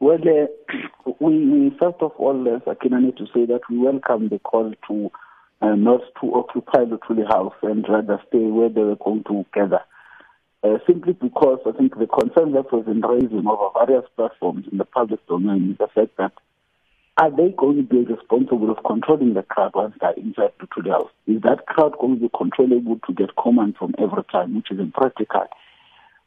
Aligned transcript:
Well, 0.00 0.18
uh, 0.22 0.46
we, 1.20 1.44
we, 1.48 1.70
first 1.70 1.96
of 2.00 2.12
all, 2.18 2.46
uh, 2.48 2.60
Sakina, 2.64 3.00
need 3.00 3.16
to 3.16 3.26
say 3.34 3.46
that 3.46 3.62
we 3.68 3.78
welcome 3.78 4.28
the 4.28 4.38
call 4.38 4.72
to 4.88 5.10
uh, 5.60 5.74
not 5.74 6.02
to 6.20 6.34
occupy 6.34 6.84
the 6.84 6.98
Luthuli 6.98 7.26
House 7.26 7.54
and 7.62 7.84
rather 7.88 8.22
stay 8.28 8.38
where 8.38 8.68
they 8.68 8.82
were 8.82 8.96
going 8.96 9.24
to 9.24 9.44
gather. 9.52 9.80
Uh, 10.62 10.78
simply 10.86 11.14
because 11.14 11.58
I 11.66 11.72
think 11.72 11.98
the 11.98 12.06
concern 12.06 12.52
that 12.52 12.72
was 12.72 12.84
in 12.86 13.00
raising 13.00 13.46
over 13.46 13.86
various 13.86 14.08
platforms 14.16 14.66
in 14.70 14.78
the 14.78 14.84
public 14.84 15.24
domain 15.26 15.72
is 15.72 15.78
the 15.78 15.88
fact 15.88 16.16
that 16.18 16.32
are 17.16 17.30
they 17.30 17.52
going 17.56 17.76
to 17.78 17.82
be 17.82 18.04
responsible 18.04 18.70
of 18.70 18.78
controlling 18.84 19.34
the 19.34 19.42
crowd 19.42 19.72
once 19.74 19.96
they're 20.00 20.12
inside 20.12 20.52
the 20.60 20.66
Luthuli 20.66 20.90
House? 20.90 21.10
Is 21.26 21.42
that 21.42 21.66
crowd 21.66 21.98
going 22.00 22.16
to 22.16 22.20
be 22.20 22.30
controllable 22.36 23.00
to 23.04 23.12
get 23.12 23.34
commands 23.34 23.76
from 23.78 23.94
every 23.98 24.22
time, 24.30 24.54
which 24.54 24.70
is 24.70 24.78
impractical? 24.78 25.48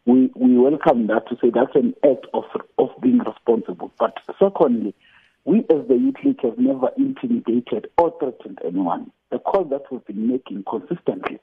We, 0.05 0.31
we 0.35 0.57
welcome 0.57 1.07
that 1.07 1.27
to 1.29 1.35
say 1.41 1.51
that's 1.53 1.75
an 1.75 1.93
act 2.03 2.25
of, 2.33 2.45
of 2.79 2.89
being 3.01 3.19
responsible. 3.19 3.91
But 3.99 4.17
secondly, 4.39 4.95
we 5.45 5.59
as 5.59 5.87
the 5.87 5.95
youth 5.95 6.15
league 6.23 6.41
have 6.43 6.57
never 6.57 6.89
intimidated 6.97 7.87
or 7.97 8.13
threatened 8.19 8.59
anyone. 8.65 9.11
The 9.31 9.39
call 9.39 9.65
that 9.65 9.83
we've 9.91 10.05
been 10.05 10.27
making 10.27 10.63
consistently 10.69 11.39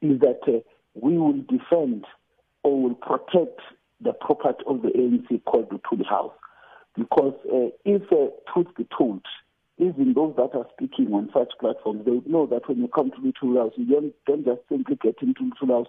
is 0.00 0.20
that 0.20 0.40
uh, 0.46 0.60
we 0.94 1.18
will 1.18 1.40
defend 1.48 2.06
or 2.62 2.82
will 2.82 2.94
protect 2.94 3.60
the 4.00 4.12
property 4.12 4.64
of 4.66 4.82
the 4.82 4.88
ANC 4.88 5.44
called 5.44 5.68
the 5.70 5.76
Luthuli 5.76 6.06
House. 6.08 6.32
Because 6.96 7.34
uh, 7.46 7.68
if 7.84 8.02
uh, 8.12 8.32
truth 8.52 8.68
be 8.76 8.86
told, 8.96 9.22
even 9.78 10.12
those 10.14 10.34
that 10.36 10.54
are 10.54 10.66
speaking 10.74 11.12
on 11.12 11.30
such 11.32 11.52
platforms, 11.58 12.04
they 12.04 12.20
know 12.30 12.46
that 12.46 12.68
when 12.68 12.78
you 12.78 12.88
come 12.88 13.10
to 13.10 13.16
the 13.22 13.32
Luthuli 13.32 13.58
House, 13.58 13.72
you 13.76 13.86
don't, 13.86 14.14
don't 14.26 14.44
just 14.44 14.60
simply 14.68 14.96
get 14.96 15.16
into 15.22 15.50
the 15.60 15.66
Luthuli 15.66 15.78
House 15.78 15.88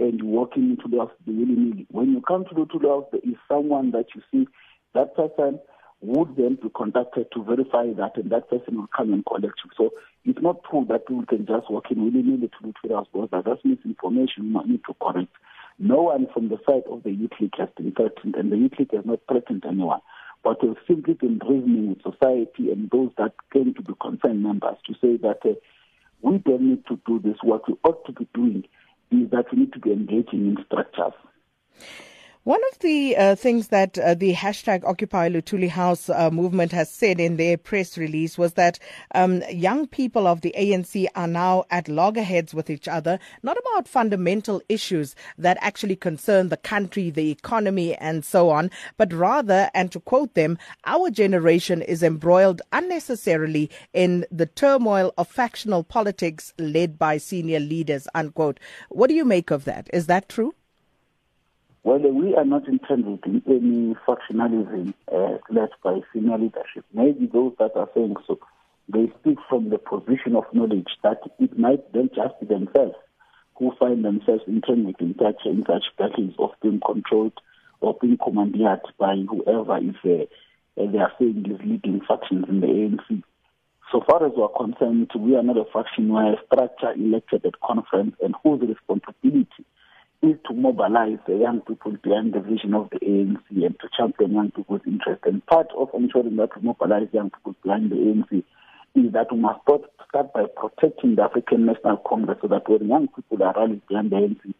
and 0.00 0.22
walking 0.22 0.70
into 0.70 0.88
the 0.88 0.98
house 0.98 1.12
willy 1.26 1.44
nilly. 1.44 1.86
When 1.90 2.12
you 2.12 2.22
come 2.26 2.44
to 2.46 2.54
the, 2.54 2.66
to 2.66 2.78
the 2.78 2.88
house, 2.88 3.06
there 3.12 3.20
is 3.22 3.36
someone 3.48 3.92
that 3.92 4.06
you 4.14 4.22
see 4.32 4.48
that 4.94 5.14
person 5.14 5.60
would 6.00 6.34
then 6.36 6.56
be 6.60 6.70
contacted 6.74 7.26
to 7.32 7.44
verify 7.44 7.92
that, 7.92 8.16
and 8.16 8.30
that 8.32 8.48
person 8.48 8.76
will 8.76 8.88
come 8.96 9.12
and 9.12 9.24
collect 9.26 9.60
you. 9.64 9.70
So 9.76 9.90
it's 10.24 10.40
not 10.40 10.64
true 10.68 10.86
that 10.88 11.06
people 11.06 11.26
can 11.26 11.46
just 11.46 11.70
walk 11.70 11.90
in 11.90 12.02
willy 12.02 12.22
nilly 12.22 12.48
to 12.48 12.74
the 12.82 12.94
house 12.94 13.06
because 13.12 13.28
that's 13.30 13.64
misinformation 13.64 14.44
you 14.44 14.50
might 14.50 14.66
need 14.66 14.80
to 14.86 14.94
correct. 15.00 15.32
No 15.78 16.02
one 16.02 16.26
from 16.32 16.48
the 16.48 16.58
side 16.66 16.84
of 16.90 17.02
the 17.02 17.10
league 17.10 17.54
has 17.58 17.68
been 17.76 17.92
threatened, 17.92 18.34
and 18.34 18.50
the 18.50 18.56
youth 18.56 18.72
league 18.78 18.94
has 18.94 19.04
not 19.04 19.20
threatened 19.28 19.64
anyone. 19.66 20.00
But 20.42 20.62
we've 20.62 20.76
simply 20.88 21.14
been 21.14 21.40
reasoning 21.46 21.90
with 21.90 22.02
society 22.02 22.70
and 22.72 22.90
those 22.90 23.10
that 23.18 23.32
came 23.52 23.74
to 23.74 23.82
be 23.82 23.92
concerned 24.00 24.42
members 24.42 24.76
to 24.86 24.94
say 24.94 25.18
that 25.18 25.40
uh, 25.44 25.54
we 26.22 26.38
don't 26.38 26.62
need 26.62 26.86
to 26.86 26.98
do 27.06 27.18
this. 27.18 27.36
What 27.42 27.68
we 27.68 27.76
ought 27.84 28.04
to 28.06 28.12
be 28.12 28.26
doing 28.34 28.64
is 29.10 29.30
that 29.30 29.46
we 29.52 29.60
need 29.60 29.72
to 29.72 29.80
be 29.80 29.92
engaging 29.92 30.46
in 30.46 30.56
structures. 30.66 31.12
One 32.50 32.62
of 32.72 32.80
the 32.80 33.16
uh, 33.16 33.36
things 33.36 33.68
that 33.68 33.96
uh, 33.96 34.14
the 34.14 34.34
hashtag 34.34 34.82
Occupy 34.82 35.28
Luthuli 35.28 35.68
House 35.68 36.10
uh, 36.10 36.32
movement 36.32 36.72
has 36.72 36.90
said 36.90 37.20
in 37.20 37.36
their 37.36 37.56
press 37.56 37.96
release 37.96 38.36
was 38.36 38.54
that 38.54 38.80
um, 39.14 39.44
young 39.52 39.86
people 39.86 40.26
of 40.26 40.40
the 40.40 40.52
ANC 40.58 41.06
are 41.14 41.28
now 41.28 41.62
at 41.70 41.86
loggerheads 41.86 42.52
with 42.52 42.68
each 42.68 42.88
other, 42.88 43.20
not 43.44 43.56
about 43.56 43.86
fundamental 43.86 44.60
issues 44.68 45.14
that 45.38 45.58
actually 45.60 45.94
concern 45.94 46.48
the 46.48 46.56
country, 46.56 47.08
the 47.08 47.30
economy, 47.30 47.94
and 47.94 48.24
so 48.24 48.50
on, 48.50 48.68
but 48.96 49.12
rather, 49.12 49.70
and 49.72 49.92
to 49.92 50.00
quote 50.00 50.34
them, 50.34 50.58
our 50.86 51.08
generation 51.08 51.82
is 51.82 52.02
embroiled 52.02 52.62
unnecessarily 52.72 53.70
in 53.92 54.26
the 54.32 54.46
turmoil 54.46 55.14
of 55.16 55.28
factional 55.28 55.84
politics 55.84 56.52
led 56.58 56.98
by 56.98 57.16
senior 57.16 57.60
leaders, 57.60 58.08
unquote. 58.12 58.58
What 58.88 59.06
do 59.06 59.14
you 59.14 59.24
make 59.24 59.52
of 59.52 59.66
that? 59.66 59.88
Is 59.92 60.08
that 60.08 60.28
true? 60.28 60.52
Well, 61.82 61.98
we 61.98 62.34
are 62.34 62.44
not 62.44 62.68
intended 62.68 63.20
in 63.24 63.42
any 63.46 63.94
factionalism 64.06 64.92
uh, 65.10 65.38
led 65.48 65.70
by 65.82 66.00
senior 66.12 66.36
leadership. 66.36 66.84
Maybe 66.92 67.26
those 67.26 67.54
that 67.58 67.74
are 67.74 67.88
saying 67.94 68.16
so, 68.26 68.38
they 68.92 69.10
speak 69.20 69.38
from 69.48 69.70
the 69.70 69.78
position 69.78 70.36
of 70.36 70.44
knowledge 70.52 70.88
that 71.02 71.22
it 71.38 71.58
might 71.58 71.90
then 71.94 72.10
just 72.14 72.38
be 72.38 72.46
themselves 72.46 72.96
who 73.56 73.72
find 73.78 74.04
themselves 74.04 74.42
intended 74.46 74.96
in 75.00 75.14
such, 75.18 75.46
in 75.46 75.64
such 75.66 75.84
battles 75.96 76.34
of 76.38 76.50
being 76.62 76.80
controlled 76.84 77.40
or 77.80 77.96
being 77.98 78.18
commanded 78.22 78.80
by 78.98 79.16
whoever 79.16 79.78
is 79.78 79.96
uh, 80.04 80.26
they 80.76 80.98
are 80.98 81.12
saying 81.18 81.46
is 81.48 81.60
leading 81.64 82.02
factions 82.06 82.44
in 82.48 82.60
the 82.60 82.66
ANC. 82.66 83.22
So 83.90 84.02
far 84.06 84.26
as 84.26 84.32
we 84.36 84.42
are 84.42 84.50
concerned, 84.50 85.10
we 85.16 85.34
are 85.34 85.42
not 85.42 85.56
a 85.56 85.64
faction, 85.72 86.10
a 86.10 86.36
structure 86.46 86.92
elected 86.92 87.46
at 87.46 87.58
conference 87.60 88.16
and 88.22 88.34
whose 88.42 88.60
responsibility 88.60 89.64
is 90.22 90.36
to 90.46 90.54
mobilize 90.54 91.18
the 91.26 91.36
young 91.36 91.60
people 91.62 91.96
behind 92.02 92.34
the 92.34 92.40
vision 92.40 92.74
of 92.74 92.90
the 92.90 92.98
ANC 93.00 93.40
and 93.50 93.78
to 93.80 93.88
champion 93.96 94.32
young 94.32 94.50
people's 94.50 94.82
interest. 94.86 95.22
And 95.24 95.44
part 95.46 95.68
of 95.76 95.88
ensuring 95.94 96.36
that 96.36 96.50
we 96.56 96.62
mobilize 96.62 97.08
young 97.12 97.30
people 97.30 97.54
behind 97.62 97.90
the 97.90 97.96
ANC 97.96 98.44
is 98.94 99.12
that 99.12 99.32
we 99.32 99.38
must 99.38 99.62
start, 99.62 99.82
by 100.12 100.44
protecting 100.56 101.14
the 101.16 101.22
African 101.22 101.64
National 101.64 101.96
Congress 101.98 102.38
so 102.42 102.48
that 102.48 102.68
when 102.68 102.88
young 102.88 103.08
people 103.08 103.42
are 103.42 103.54
rallied 103.56 103.86
behind 103.86 104.10
the 104.10 104.16
ANC, 104.16 104.54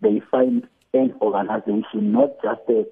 they 0.00 0.20
find 0.30 0.66
an 0.94 1.14
organization, 1.20 2.12
not 2.12 2.30
just 2.42 2.60
a, 2.68 2.84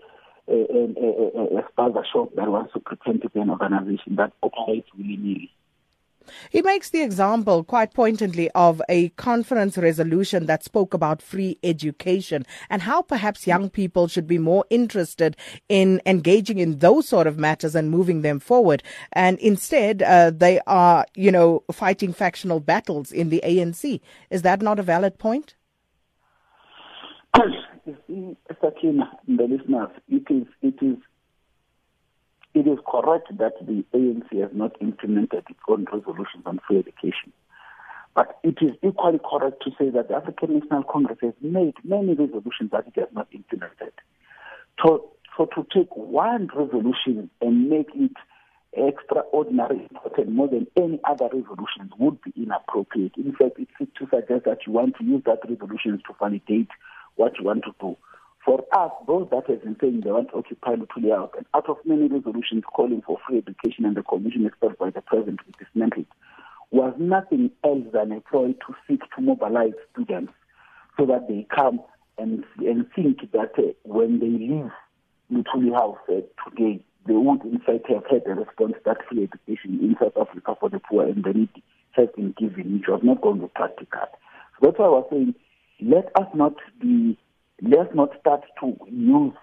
a, 0.49 0.55
a, 0.55 0.83
a, 0.85 1.59
a 1.59 1.63
spaza 1.73 2.03
shop 2.13 2.31
that 2.37 2.49
wants 2.49 2.73
to 2.75 2.81
pretend 2.81 3.23
to 3.23 3.31
be 3.31 3.41
an 3.41 3.51
organization 3.51 4.17
that 4.17 4.33
operates 4.43 4.89
willy-nilly. 4.97 5.51
He 6.51 6.63
makes 6.63 6.91
the 6.91 7.03
example 7.03 7.65
quite 7.65 7.95
pointedly 7.95 8.51
of 8.55 8.81
a 8.89 9.11
conference 9.11 9.77
resolution 9.77 10.47
that 10.47 10.65
spoke 10.65 10.95
about 10.95 11.23
free 11.23 11.59
education 11.63 12.47
and 12.71 12.83
how 12.83 13.03
perhaps 13.03 13.47
young 13.47 13.71
people 13.71 14.09
should 14.09 14.27
be 14.27 14.39
more 14.39 14.65
interested 14.71 15.37
in 15.69 16.01
engaging 16.07 16.59
in 16.59 16.79
those 16.79 17.09
sort 17.09 17.27
of 17.27 17.39
matters 17.39 17.75
and 17.75 17.91
moving 17.91 18.23
them 18.23 18.41
forward. 18.41 18.83
And 19.13 19.39
instead, 19.39 20.03
uh, 20.03 20.31
they 20.31 20.61
are, 20.67 21.07
you 21.15 21.33
know, 21.33 21.65
fighting 21.73 22.13
factional 22.13 22.61
battles 22.61 23.13
in 23.13 23.29
the 23.29 23.43
ANC. 23.45 24.01
Is 24.31 24.43
that 24.43 24.63
not 24.63 24.79
a 24.79 24.83
valid 24.83 25.19
point? 25.19 25.55
Sakina, 28.61 29.11
the 29.27 29.45
listeners, 29.45 29.91
it 30.09 30.31
is, 30.31 30.47
it 30.63 30.75
is 30.83 30.83
it 30.83 30.87
is 30.87 30.99
correct 32.93 33.37
that 33.39 33.55
the 33.67 33.85
ANC 33.95 34.41
has 34.41 34.51
not 34.53 34.77
implemented 34.83 35.45
its 35.49 35.61
own 35.67 35.87
resolutions 35.91 36.45
on 36.45 36.61
free 36.69 36.79
education. 36.79 37.33
But 38.15 38.39
it 38.45 38.59
is 38.61 38.73
equally 38.83 39.19
correct 39.19 39.63
to 39.65 39.71
say 39.79 39.89
that 39.89 40.09
the 40.09 40.17
African 40.17 40.59
National 40.59 40.83
Congress 40.85 41.19
has 41.23 41.33
made 41.41 41.75
many 41.83 42.13
resolutions 42.13 42.71
that 42.73 42.87
it 42.87 43.01
has 43.01 43.09
not 43.13 43.29
implemented. 43.33 43.95
So, 44.85 45.13
so 45.37 45.47
to 45.47 45.67
take 45.75 45.97
one 45.97 46.51
resolution 46.55 47.31
and 47.41 47.71
make 47.71 47.89
it 47.95 48.13
extraordinary 48.75 49.89
important 49.91 50.31
more 50.31 50.49
than 50.49 50.67
any 50.77 51.01
other 51.05 51.27
resolutions 51.27 51.93
would 51.99 52.21
be 52.23 52.33
inappropriate. 52.37 53.13
In 53.17 53.33
fact, 53.33 53.59
it's 53.59 53.71
to 53.99 54.07
suggest 54.11 54.45
that 54.45 54.67
you 54.67 54.73
want 54.73 54.97
to 54.99 55.05
use 55.05 55.23
that 55.25 55.41
resolution 55.49 56.03
to 56.07 56.15
validate 56.19 56.69
what 57.17 57.39
you 57.39 57.45
want 57.45 57.65
to 57.65 57.75
do. 57.81 57.97
For 58.45 58.65
us, 58.77 58.91
those 59.07 59.29
that 59.31 59.49
have 59.49 59.63
been 59.63 59.77
saying 59.81 60.01
they 60.05 60.11
want 60.11 60.31
to 60.31 60.39
occupy 60.39 60.75
Luthuli 60.75 61.15
House, 61.15 61.31
and 61.37 61.47
out 61.55 61.69
of 61.69 61.77
many 61.85 62.09
resolutions 62.09 62.65
calling 62.73 63.03
for 63.07 63.19
free 63.27 63.39
education 63.39 63.85
and 63.85 63.97
the 63.97 64.03
commission 64.03 64.47
expelled 64.47 64.79
by 64.79 64.91
the 64.91 65.01
president 65.01 65.39
to 65.39 65.45
be 65.45 65.65
dismantled, 65.65 66.07
was 66.73 66.93
nothing 66.99 67.51
else 67.65 67.85
than 67.93 68.11
a 68.11 68.21
ploy 68.21 68.53
to 68.53 68.75
seek 68.89 69.01
to 69.15 69.23
mobilize 69.23 69.75
students 69.93 70.33
so 70.99 71.07
that 71.07 71.29
they 71.29 71.47
come 71.55 71.81
and, 72.19 72.45
and 72.59 72.87
think 72.95 73.31
that 73.33 73.53
uh, 73.59 73.73
when 73.85 74.19
they 74.19 74.27
leave 74.27 74.73
Luthuli 75.31 75.73
House 75.73 75.99
uh, 76.09 76.21
today, 76.49 76.83
they 77.07 77.15
would 77.15 77.43
in 77.43 77.59
fact 77.61 77.89
have 77.89 78.05
had 78.11 78.23
a 78.27 78.35
response 78.35 78.75
that 78.85 78.99
free 79.09 79.25
education 79.25 79.79
in 79.81 79.97
South 80.01 80.17
Africa 80.17 80.57
for 80.59 80.69
the 80.69 80.81
poor 80.81 81.07
and 81.07 81.23
the 81.23 81.33
needy 81.33 81.63
has 81.93 82.09
been 82.17 82.35
given, 82.39 82.75
which 82.75 82.89
was 82.89 83.01
not 83.03 83.21
going 83.21 83.41
to 83.41 83.49
practical. 83.49 84.01
So 84.59 84.67
that's 84.67 84.79
why 84.79 84.87
I 84.87 84.89
was 84.89 85.07
saying, 85.11 85.35
let 85.81 86.07
us 86.17 86.29
not 86.35 86.55
be 86.81 87.19
let's 87.63 87.95
not 87.95 88.11
start 88.21 88.43
to 88.61 88.77
use 88.91 89.35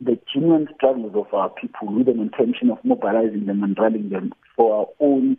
the 0.00 0.18
genuine 0.32 0.68
struggles 0.74 1.12
of 1.14 1.32
our 1.32 1.50
people 1.50 1.94
with 1.94 2.08
an 2.08 2.20
intention 2.20 2.70
of 2.70 2.78
mobilizing 2.84 3.46
them 3.46 3.62
and 3.62 3.78
rallying 3.78 4.08
them 4.08 4.32
for 4.56 4.80
our 4.80 4.86
own 4.98 5.36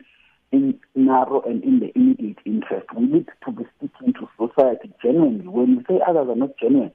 in 0.51 0.79
narrow 0.95 1.41
and 1.41 1.63
in 1.63 1.79
the 1.79 1.91
immediate 1.95 2.37
interest. 2.45 2.87
We 2.95 3.05
need 3.05 3.27
to 3.45 3.51
be 3.51 3.65
speaking 3.77 4.13
to 4.13 4.29
society 4.37 4.91
genuinely. 5.01 5.47
When 5.47 5.77
we 5.77 5.83
say 5.83 5.99
others 6.07 6.27
are 6.29 6.35
not 6.35 6.57
genuine, 6.59 6.91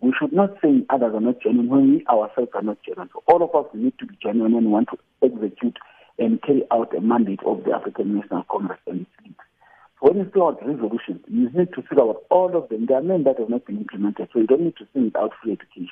we 0.00 0.12
should 0.18 0.32
not 0.32 0.54
say 0.62 0.84
others 0.90 1.12
are 1.14 1.20
not 1.20 1.42
genuine 1.42 1.68
when 1.68 1.90
we 1.90 2.06
ourselves 2.06 2.50
are 2.54 2.62
not 2.62 2.78
genuine. 2.84 3.10
So 3.12 3.22
all 3.26 3.42
of 3.42 3.54
us 3.54 3.70
need 3.74 3.94
to 3.98 4.06
be 4.06 4.16
genuine 4.22 4.54
and 4.54 4.70
want 4.70 4.88
to 4.90 4.98
execute 5.22 5.76
and 6.18 6.40
carry 6.42 6.64
out 6.70 6.96
a 6.96 7.00
mandate 7.00 7.40
of 7.44 7.64
the 7.64 7.72
African 7.72 8.14
National 8.14 8.44
Congress 8.50 8.80
and 8.86 9.02
its 9.02 9.10
leaders. 9.22 9.47
When 10.00 10.16
you 10.16 10.30
fill 10.32 10.48
out 10.48 10.64
resolutions, 10.64 11.20
you 11.28 11.50
need 11.50 11.72
to 11.74 11.82
fill 11.82 12.02
out 12.02 12.22
all 12.30 12.56
of 12.56 12.68
them. 12.68 12.86
There 12.86 12.98
are 12.98 13.02
many 13.02 13.24
that 13.24 13.38
have 13.38 13.48
not 13.48 13.66
been 13.66 13.78
implemented, 13.78 14.28
so 14.32 14.38
you 14.38 14.46
don't 14.46 14.62
need 14.62 14.76
to 14.76 14.86
send 14.92 15.16
out 15.16 15.32
free 15.42 15.52
education. 15.52 15.88